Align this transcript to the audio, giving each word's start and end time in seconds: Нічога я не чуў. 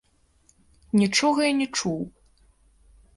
Нічога 1.01 1.39
я 1.45 1.51
не 1.59 1.67
чуў. 1.81 1.99